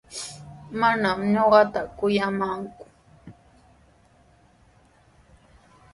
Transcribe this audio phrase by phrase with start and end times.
[0.79, 2.83] Manami ñuqata kuyamanku.